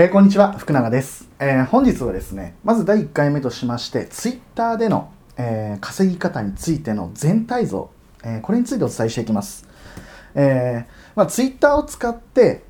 [0.00, 7.90] えー、こんにちは福永です、えー、本日はですねまず第1回目としまして Twitter での、えー、稼ぎ方についての全体像、
[8.22, 9.66] えこれについてお伝えしていきます、
[10.36, 12.62] えまあ、Twitter を使って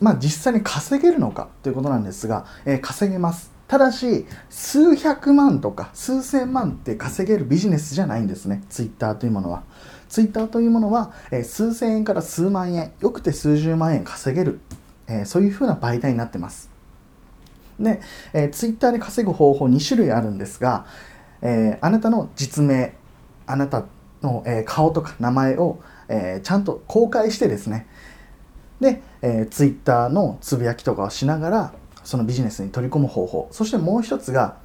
[0.00, 3.52] まあ、実際に稼げるのかということなんですが、え稼げます。
[3.68, 9.62] ただし数百万とか数千万って稼げるビジネスじゃないんですね Twitter というものは。
[10.08, 14.58] Twitter というものは、え数千円から数万円よくて数十万円稼げる
[15.10, 16.70] えー、そういうふうな媒体になってます。
[17.78, 18.00] で、
[18.32, 20.86] えー、ツイッターで稼ぐ方法2種類あるんですが、
[21.42, 22.94] えー、あなたの実名、
[23.46, 23.84] あなた
[24.22, 27.86] の、えー、顔とか名前を、えー、ちゃんと公開してですね、
[28.80, 31.72] で、えー、ツイッターのつぶやきとかをしながら、
[32.04, 33.48] そのビジネスに取り込む方法。
[33.50, 34.56] そしてもう一つが、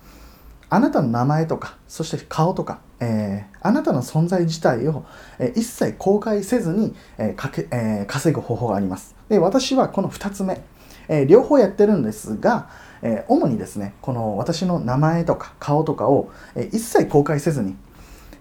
[0.69, 5.05] あなたの名前とか、そして顔とか、えー、あなたの存在自体を、
[5.39, 9.14] えー、一切公開せずに、えーかけえー、稼ぐ方法があります。
[9.29, 10.61] で私はこの2つ目、
[11.07, 12.69] えー、両方やってるんですが、
[13.01, 17.75] えー、主にですねこの私の名前とか顔とかを、えー、一切公開せずに、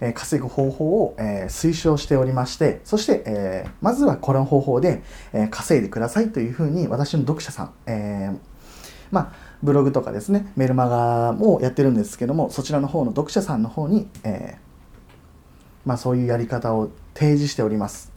[0.00, 8.30] え稼ぐ方法を、え推奨しておりましてそして、えまずはこの方法で、え稼いでくださいというふうに私の読者さん、え
[9.12, 14.58] まあブログとかですねメルマガもやってるんですけどもそちらの方の読者さんの方に、え
[15.86, 18.12] まあ、そういうやり方を提示しております。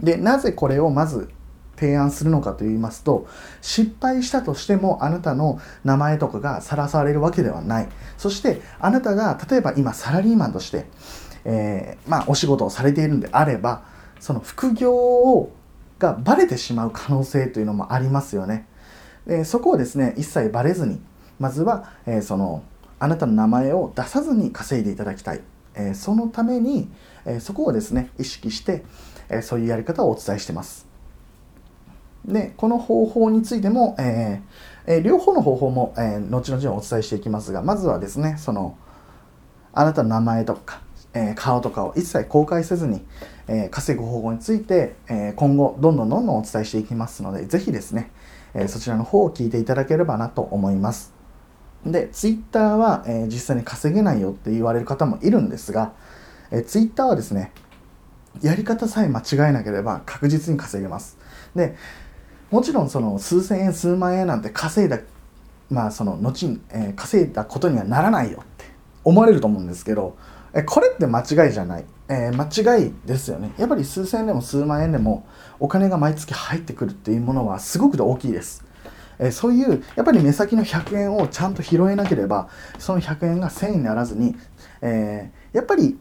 [0.00, 1.30] でなぜこれをまず
[1.78, 3.26] 提案するのかと言いますと
[3.60, 7.88] 失敗したとしてもあなたの名前とかがさらされるわけではない。
[8.16, 10.86] そしてあなたが例えば今サラリーマンとして、
[11.44, 13.84] えー、まあ、お仕事をされているんであれば
[14.18, 15.52] その副業を
[15.98, 18.66] がバレてしまう可能性というのもありますよね。
[19.26, 21.00] でそこをですね一切バレずに
[21.38, 22.62] まずは、えー、その
[22.98, 25.42] あなたの名前を出さずに稼いでいただきたい、
[25.74, 26.90] えー、そのために、
[27.26, 28.84] えそこをですね意識して、
[29.28, 30.85] えそういうやり方をお伝えしてます。
[32.26, 38.76] で、この方法についても、えーえー、両方の方法も、えー、後々お伝えしていきますが、まずはですね、その、
[39.72, 40.80] あなたの名前とか、
[41.14, 43.04] えー、顔とかを一切公開せずに、
[43.46, 48.10] えー、稼ぐ方法について、えー、今後どんどんどんどんお伝えしていきますので、ぜひですね、
[48.54, 51.14] えー、そちらの方を聞いていただければなと思います。
[51.84, 55.92] で、Twitter は、えー、実際に稼げないよって言われる方もいるんですが、
[56.50, 57.52] えー、Twitter はですね、
[58.42, 61.16] やり方さえ間違えなければ確実に稼げます。
[61.54, 61.76] で、
[62.50, 65.00] もちろんその数千円数万円なんて稼いだ
[65.70, 68.64] まあその後に、えー、稼いだことにはならないよって
[69.04, 70.16] 思われると思うんですけど、
[70.52, 73.52] えこれって間違いじゃない、えー、間違いですよね。
[73.56, 75.26] やっぱり数千円でも数万円でも
[75.60, 78.64] お金が毎月入ってくるっていうものはすごく大きいです、
[79.18, 84.36] えー、そういうやっぱり目先の100円をちゃんと拾えなければその100円が1000円にならずに、
[84.82, 85.98] えやっぱり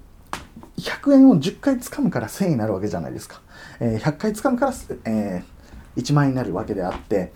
[0.78, 3.42] 100円を10回掴むから1000円になるわけじゃないですか、
[3.80, 4.74] え100回掴むから、
[5.06, 5.55] えー
[5.98, 7.32] 1万円になるわけであって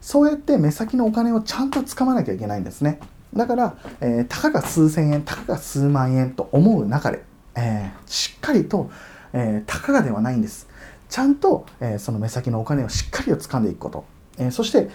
[0.00, 3.00] そうやって目先のお金をちゃんとつかまなきゃいけないんですね。
[3.34, 7.22] だから、えー、たかが数千円たかが数万円と思う中で、
[7.54, 8.90] えー、しっかりと、
[9.32, 10.68] えー、たかがではないんです。
[11.10, 14.04] ちゃんと、えー、その目先のお金をしっかりと掴んでいくこと、
[14.38, 14.88] えー、そして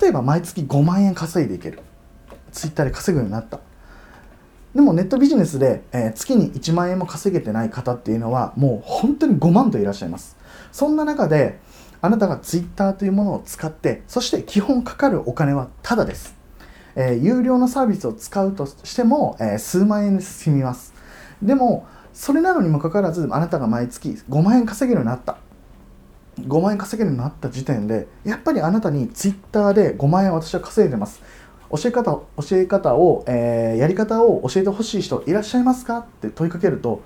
[0.00, 1.80] 例えば毎月5万円稼いでいける。
[2.50, 3.60] ツイッターで稼ぐようになった。
[4.74, 10.36] でもネットビジネスで、えー、月に1万円も稼げてない方っていうのはもう本当に5万といらっしゃいます。
[10.72, 11.58] そんな中で
[12.00, 16.36] あなたが Twitter というものを使ってそして基本かかるお金はタダです、
[16.94, 20.94] えー、有料のサービスを使うとしても、えー、数万円で済みます。
[21.42, 25.38] でもそれなのにもかかわらずあなたが毎月5万円稼げるようになった。
[26.40, 31.20] 5万円稼げるようになった時点でやっぱりあなたに Twitter で5万円私は稼いでます。
[31.70, 35.98] 教え方教え方を、えー、やり方を教えてほしい人いらっしゃいますか？
[35.98, 37.02] って問いかけると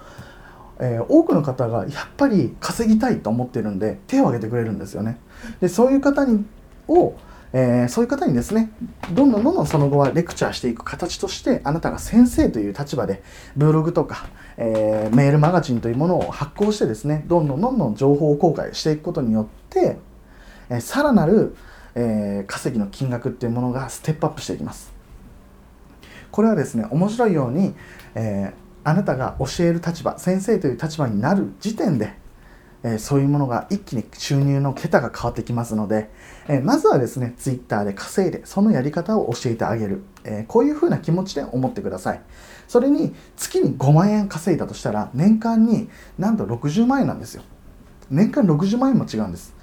[0.84, 5.20] えー、多くの方がやっぱり稼ぎたいと思ってるんで手を挙げてくれるんですよね。
[5.60, 6.44] でそういう方に
[6.88, 7.14] を、
[7.52, 8.72] えー、そういう方にですね
[9.12, 13.22] どんどんどんどんその後はレクチャーしていく形としてあなたが先生という立場で
[13.56, 14.26] ブログとか、
[14.56, 19.98] えー、メールマガジンというものを発行してですねどんどんどんどん情報公開していくことによって、
[20.68, 21.54] えー、さらなる、
[21.94, 24.92] え稼ぎの金額っていうものがステップアップしていきます。
[26.32, 27.74] これはですね面白いように、
[28.14, 32.14] えあなたが教える立場先生という立場になる時点で、
[32.84, 36.10] え、そういうものが一気に収入の桁が変わってきますので、
[36.48, 42.20] え、まずはですね Twitter で稼いでそのやり方を教えてあげる、え、こういうふうな気持ちで思ってください。
[42.66, 45.88] それに月に5万円稼いだとしたら年間に
[46.18, 47.42] なんと60万円なんですよ。
[48.10, 49.54] 年間60万円も違うんです。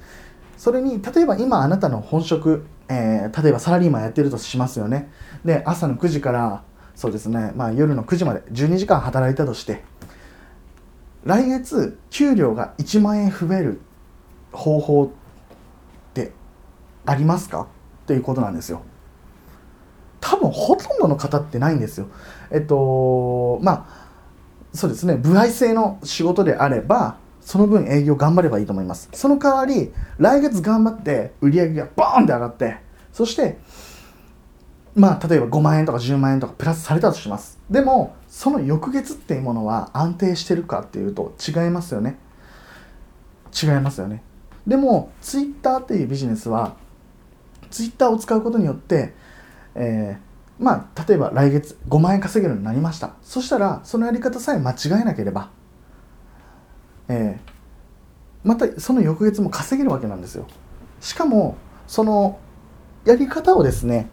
[0.58, 5.12] それに例えば今あなたの本職、え例えばサラリーマンやってるとしますよね。
[5.44, 6.64] で朝の9時から
[7.00, 9.86] そうですね、まあ、夜の9時まで12時間働いたとして
[11.24, 13.80] 来月給料が1万円増える
[14.52, 15.10] 方法っ
[16.14, 16.34] て
[17.06, 17.62] ありますか？
[17.62, 17.68] っ
[18.06, 18.82] ていうことなんですよ。
[20.20, 22.08] 多分ほとんどの方ってないんですよ。
[22.52, 24.08] えっとまあ
[24.74, 25.16] そうですね。
[25.16, 29.08] 歩合制の仕事であればその分営業頑張ればいいと思います。
[29.14, 32.78] その代わり来月頑張って売り上げがボーンって上がって
[33.14, 33.58] そして
[34.96, 37.60] まあ例えば5万円とか10万円とかプラスされたとします。
[37.70, 42.18] でもその翌月っていうものは安定してるかっていうと違いますよね。
[43.62, 44.24] 違いますよね。
[44.68, 46.76] でもツイッターっていうビジネスは
[47.72, 49.14] ツイッターを使うことによって、
[49.76, 53.14] えー、まあ例えば来月5万円稼げるようになりました。
[53.22, 55.50] そしたらそのやり方さえ間違えなければ、
[57.08, 60.46] えー、またその翌月も稼げるわけなんですよ。
[61.00, 61.58] しかも
[61.88, 62.40] その
[63.06, 64.10] やり方をですね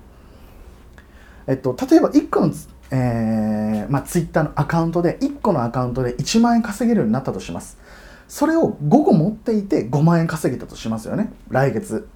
[1.47, 2.53] えっと例えば1個の
[2.91, 7.79] えーまあ、ツイッターのアカウントで1個のアカウントで1万円稼げるようになったとします。
[8.29, 11.33] それを5個持っていて5万円稼げたとしますよね。
[11.49, 12.09] 来月。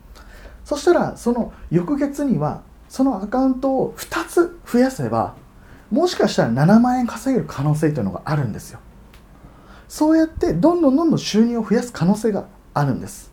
[0.64, 5.34] そしたらその翌月にはそのアカウントを2つ増やせば
[5.90, 8.78] もしかしたら7万円稼げる可能性というのがあるんですよ。
[9.88, 13.29] そうやってどんどんどんどん収入を増やす可能性があるんです。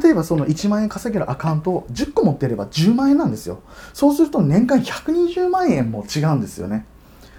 [0.00, 3.60] 例えばその1万円稼げるアカウントを10個持っていれば10万円なんですよ。
[3.92, 6.86] そうすると年間120万円も違うんですよね。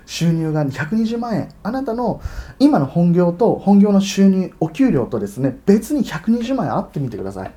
[0.05, 1.49] 収入が120万円。
[1.63, 2.21] あなたの
[2.59, 7.51] 今の本業と本業の収入お給料とですね別に120万円あってみてください。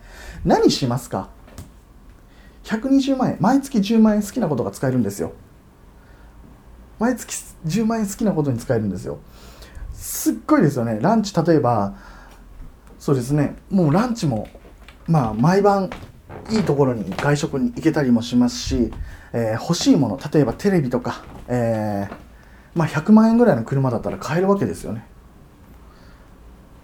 [0.45, 1.29] 何しますか
[2.65, 3.37] ？120万円。
[3.41, 5.33] 毎月10万円好きなことが使えるんですよ。
[6.99, 7.35] 毎月
[7.67, 9.19] 10万円好きなことに使えるんですよ。
[9.93, 10.99] すっごいですよね。
[11.03, 11.97] ランチ例えば
[12.99, 13.57] そうですね。
[13.69, 14.49] もうランチも
[15.09, 15.91] まあ毎晩
[16.51, 18.93] いいところに外食に行けたりもしますし、
[19.33, 22.27] えー、欲しいもの例えばテレビとか、えー
[22.75, 25.07] まあ、100万円ぐらいの車だったら買えるわけですよね。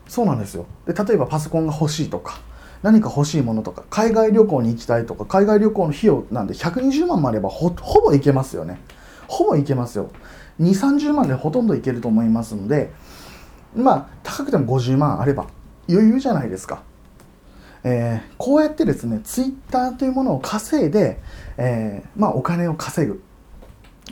[0.08, 0.66] そうなんですよ。
[0.86, 2.40] で例えばパソコンが欲しいとか
[2.82, 8.80] 何か欲しいものとか海外旅行に行きたいとか海外旅行の費用なんで120万もあればほぼいけますよね。
[9.28, 10.10] ほぼいけますよ。
[10.60, 12.92] 2 3 0万でほとんどいけると思いますので
[13.74, 15.46] まあ高くても50万あれば
[15.88, 16.82] 余裕じゃないですか。
[17.84, 21.20] えー、こうやってですねツイッターというものを稼いで、
[21.56, 23.22] えー、まあ、お金を稼ぐ。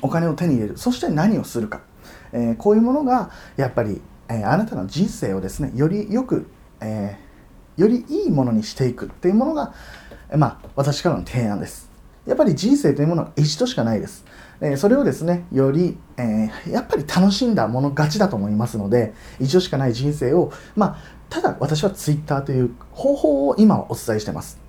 [0.03, 0.79] お金を手に入れる。
[0.79, 1.83] そして何をするか、
[2.33, 6.49] えー、こういうものがやっぱり、えあなたの人生をですねよりよく、
[6.81, 7.19] え
[7.77, 9.07] よりいいものにしていく。
[9.07, 9.75] っていうものが、
[10.37, 11.91] まあ、私からの提案です。
[12.27, 14.25] やっぱり人生というものは一度しかないです。
[14.61, 24.61] えそれをですね、より、えー、やっぱり楽しんだもの勝ちだと思いますので、一度しかない人生を、まあ、ただ私は Twitter という方法を今はお伝えしてます。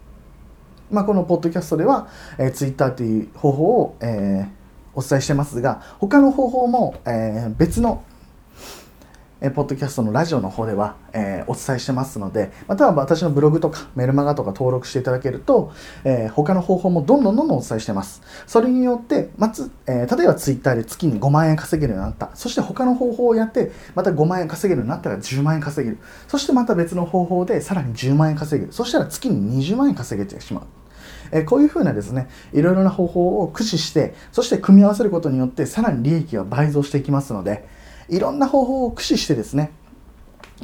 [0.92, 4.50] まあ、このポッドキャストでは、えー、Twitter という方法を、えー、
[4.94, 8.04] お伝えしてますが、他の方法も、えー、別の
[9.43, 15.71] えポッドキャストのラジオの方では、えー、お伝えしてますので、または私のブログとかメルマガとか登録していただけると、
[16.03, 18.21] えー、他の方法もどんどんどんどんお伝えしてます。
[18.45, 22.29] それによって、まず、えー、例えば Twitter で月に5万円稼げるようになった。
[22.35, 25.97] そして他の方法をやって、また5万円稼げるようになったら10万円稼げる。
[26.27, 28.71] そしてまた別の方法でさらに10万円稼げる。
[28.71, 30.63] そしたら月に20万円稼げてしまう。
[31.31, 37.67] えこういうふうなですねいろいろな方法を駆使してそして組み合わせることによってさらに利益が倍増していきますので、
[38.12, 39.72] いろんな方法を駆使してですね、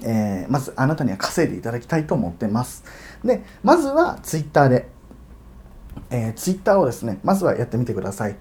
[0.04, 2.84] えー、まずあなたには稼いでいただきたいと思ってます。
[3.24, 4.90] で、まずは Twitter で、
[6.10, 8.36] えー、Twitter をですね、まずはやってみてください。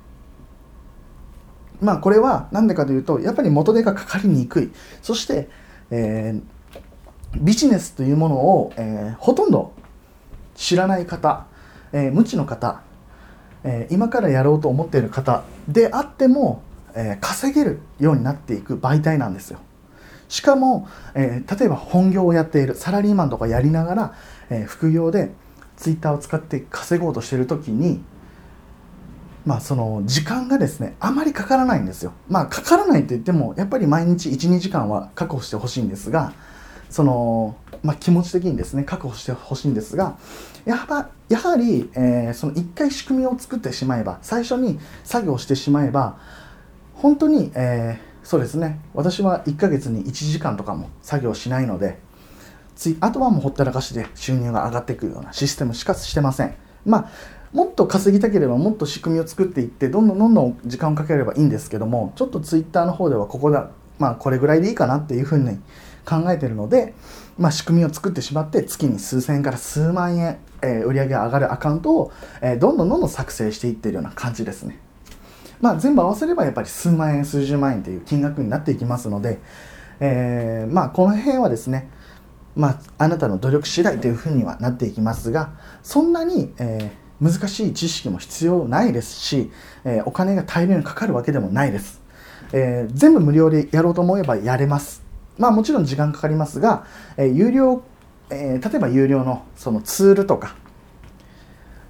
[1.80, 4.72] まあこれは何でかというと、やっぱり元手がかかりにくい。
[5.02, 5.48] そして、
[5.90, 9.72] えー、ビジネスというものを、えー、ほとんど
[10.56, 11.46] 知らない方、
[11.92, 12.80] えー、無知の方、
[13.62, 16.62] えー、今からやろうと思っている方であっても、
[16.96, 19.60] えー、稼げるようになっていく媒体なんですよ。
[20.28, 24.14] しかも、えー、例えば本業をやっているサラリーマンとかやりながら、
[24.50, 25.30] えー、副業で
[25.76, 28.02] ツイッターを使って稼ごうとしてる時に
[29.44, 32.12] まあその時間がですねあまりかからないんですよ。
[32.28, 36.32] まあかからないと言ってもやっぱり毎日12時間は確保してほしいんですが
[36.90, 40.18] その、まあ、気持ち的にですね確保してほしいんですが
[40.64, 46.18] やはやはり、えー、その1回仕組みを作ってしまえば最初に作業してしまえば
[46.96, 51.98] 本当に、えー、そうですね私は1ヶ月に1時間とかも作業しないので
[52.74, 57.10] つあとはもうほったらかしで収入が上がっていくようなシステムしかしてませんまあ
[57.52, 65.58] もっと稼ぎたければもっと仕組みを作っていってどんどんどんどん時間をかければいいんですけどもちょっとツイッターの方ではここだまあこれぐらいでいいかなっていうふうに
[66.06, 66.94] 考えてるので、
[67.36, 74.78] まあ、仕組みを作ってしまって月に数千円から数万円、えー、売り上げが上がるアカウントを、えー、どんどんどんどん作成していってるような感じですね。
[75.60, 79.38] まあ、全部合わせればやっぱり数万円数十万円という金額になっていきますので、
[80.00, 81.90] えー、まあこの辺はですね
[82.54, 85.50] まあ、あなたの努力次第というふうにはなっていきますが
[85.82, 89.50] そんなに、え難しい知識も必要ないですし、
[89.84, 92.02] えー、お金が大量にかかるわけでもないです、
[92.52, 95.02] え、全部無料でやろうと思えばやれます。
[95.38, 96.86] まあもちろん時間かかりますが、
[97.16, 97.82] え、有料、
[98.30, 100.56] え例えば有料のそのツールとか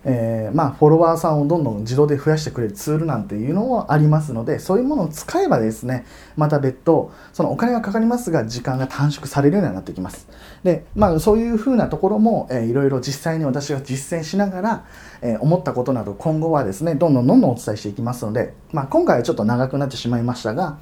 [0.09, 10.29] えー、まあ、フォロワーさんをどんどん自動で増やしてくれるツールなんていうのもありますのでそういうものを使えばですねまた別途そのお金がかかりますが時間が短縮されるようになってきます。
[10.63, 14.85] で、まあ、そういうふうなところも、えー、いろいろ実際に私が実践しながら、
[15.23, 20.79] えー、思ったことなど今後はですねどんどんどんどんお伝えしていきますので、まあ、今回はちょっと長くなってしまいましたが、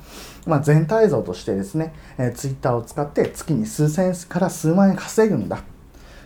[0.46, 5.62] まあ、全体像としてですね、えー、Twitter を使って月に数千円から数万円稼ぐんだ。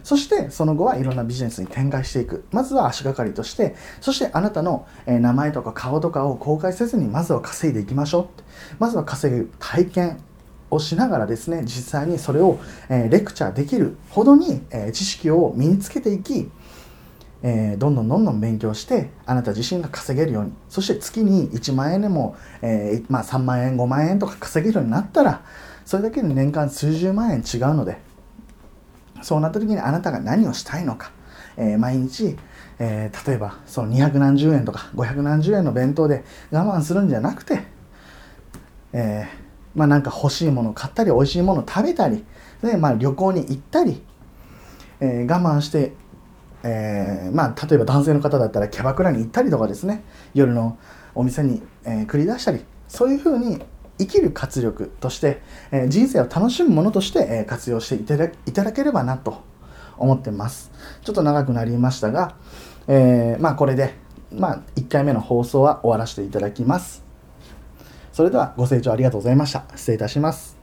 [0.08, 2.46] そしてその後はいろんなビジネスに展開していく。
[2.50, 8.26] まずは足がかりとしてそしてあなたの名前とか顔とかを公開せずにまずは稼いでいきましょう。
[8.78, 10.20] まずは稼ぐ体験
[10.70, 16.50] をしながらですね実際にそれを、えレクチャーできるほどに、え知識を身につけていき
[17.42, 20.52] えー、どんどんどんどん勉強してあなた自身が稼げるように。
[20.70, 25.42] そして月に1万円でも、えー、まあ、3万円5万円とか稼げるようになったら
[25.84, 28.07] それだけで年間数十万円違うので
[29.22, 31.12] そうなった時にあなたが何をしたいのか、
[31.56, 32.36] えー、毎日、
[32.78, 37.62] えー、例えばその200何十円とか500何十円の弁当で我慢するんじゃなくて、
[38.92, 42.24] えー、まあなんか欲しいもの買ったり美味しいもの食べたり
[42.62, 44.02] で、まあ、旅行に行ったり、
[45.00, 45.92] え我慢して、
[46.64, 50.02] えまあ例えば男性の方だったらキャバクラに行ったりとかですね。
[50.34, 50.76] 夜の
[51.14, 53.62] お店に、え繰り出したりそういうふうに
[53.98, 59.42] 生きる活力として、えー、人生を楽しむものとして、えー、活用していただければなと
[59.96, 60.70] 思ってます。
[61.02, 62.36] ちょっと長くなりましたが、
[62.86, 63.94] えー、まあこれで、
[64.32, 67.04] まあ1回目の放送は終わらせていただきます。
[68.12, 69.64] それではご清聴ありがとうございました。
[69.76, 70.57] 失礼いたします。